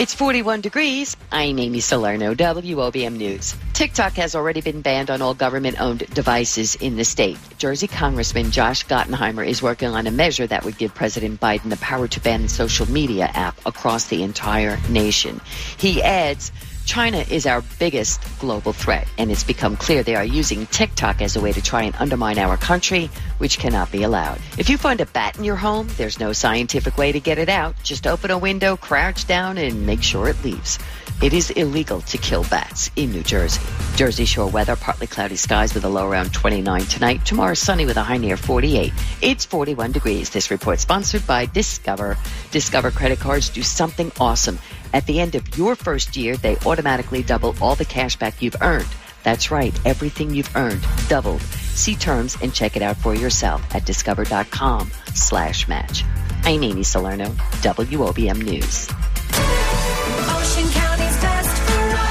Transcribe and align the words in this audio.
It's 0.00 0.14
41 0.14 0.62
degrees. 0.62 1.14
I'm 1.30 1.58
Amy 1.58 1.80
Salerno, 1.80 2.32
WOBM 2.32 3.18
News. 3.18 3.54
TikTok 3.74 4.14
has 4.14 4.34
already 4.34 4.62
been 4.62 4.80
banned 4.80 5.10
on 5.10 5.20
all 5.20 5.34
government 5.34 5.78
owned 5.78 6.06
devices 6.14 6.74
in 6.74 6.96
the 6.96 7.04
state. 7.04 7.36
Jersey 7.58 7.86
Congressman 7.86 8.50
Josh 8.50 8.86
Gottheimer 8.86 9.46
is 9.46 9.60
working 9.60 9.88
on 9.88 10.06
a 10.06 10.10
measure 10.10 10.46
that 10.46 10.64
would 10.64 10.78
give 10.78 10.94
President 10.94 11.38
Biden 11.38 11.68
the 11.68 11.76
power 11.76 12.08
to 12.08 12.20
ban 12.20 12.40
the 12.40 12.48
social 12.48 12.90
media 12.90 13.30
app 13.34 13.60
across 13.66 14.06
the 14.06 14.22
entire 14.22 14.78
nation. 14.88 15.38
He 15.76 16.02
adds, 16.02 16.50
China 16.90 17.18
is 17.30 17.46
our 17.46 17.62
biggest 17.78 18.20
global 18.40 18.72
threat, 18.72 19.06
and 19.16 19.30
it's 19.30 19.44
become 19.44 19.76
clear 19.76 20.02
they 20.02 20.16
are 20.16 20.24
using 20.24 20.66
TikTok 20.66 21.22
as 21.22 21.36
a 21.36 21.40
way 21.40 21.52
to 21.52 21.62
try 21.62 21.84
and 21.84 21.94
undermine 22.00 22.36
our 22.36 22.56
country, 22.56 23.08
which 23.38 23.60
cannot 23.60 23.92
be 23.92 24.02
allowed. 24.02 24.40
If 24.58 24.68
you 24.68 24.76
find 24.76 25.00
a 25.00 25.06
bat 25.06 25.38
in 25.38 25.44
your 25.44 25.54
home, 25.54 25.86
there's 25.96 26.18
no 26.18 26.32
scientific 26.32 26.98
way 26.98 27.12
to 27.12 27.20
get 27.20 27.38
it 27.38 27.48
out. 27.48 27.76
Just 27.84 28.08
open 28.08 28.32
a 28.32 28.38
window, 28.38 28.76
crouch 28.76 29.28
down, 29.28 29.56
and 29.56 29.86
make 29.86 30.02
sure 30.02 30.28
it 30.28 30.42
leaves. 30.42 30.80
It 31.22 31.32
is 31.32 31.50
illegal 31.50 32.00
to 32.00 32.18
kill 32.18 32.42
bats 32.42 32.90
in 32.96 33.12
New 33.12 33.22
Jersey. 33.22 33.60
Jersey 33.94 34.24
Shore 34.24 34.50
weather, 34.50 34.74
partly 34.74 35.06
cloudy 35.06 35.36
skies 35.36 35.72
with 35.74 35.84
a 35.84 35.88
low 35.88 36.08
around 36.08 36.32
29 36.32 36.80
tonight. 36.86 37.24
Tomorrow 37.24 37.54
sunny 37.54 37.86
with 37.86 37.98
a 37.98 38.02
high 38.02 38.16
near 38.16 38.36
48. 38.36 38.92
It's 39.22 39.44
41 39.44 39.92
degrees. 39.92 40.30
This 40.30 40.50
report 40.50 40.80
sponsored 40.80 41.24
by 41.24 41.46
Discover. 41.46 42.16
Discover 42.50 42.90
credit 42.90 43.20
cards 43.20 43.48
do 43.50 43.62
something 43.62 44.10
awesome. 44.18 44.58
At 44.92 45.06
the 45.06 45.20
end 45.20 45.34
of 45.34 45.56
your 45.56 45.76
first 45.76 46.16
year, 46.16 46.36
they 46.36 46.56
automatically 46.66 47.22
double 47.22 47.54
all 47.60 47.76
the 47.76 47.84
cash 47.84 48.16
back 48.16 48.42
you've 48.42 48.60
earned. 48.60 48.88
That's 49.22 49.50
right, 49.50 49.78
everything 49.86 50.34
you've 50.34 50.54
earned 50.56 50.84
doubled. 51.08 51.42
See 51.42 51.94
terms 51.94 52.36
and 52.42 52.52
check 52.52 52.76
it 52.76 52.82
out 52.82 52.96
for 52.96 53.14
yourself 53.14 53.62
at 53.74 53.86
discover.com 53.86 54.90
slash 55.14 55.68
match. 55.68 56.04
I'm 56.42 56.62
Amy 56.62 56.82
Salerno, 56.82 57.26
WOBM 57.62 58.42
News. 58.42 58.88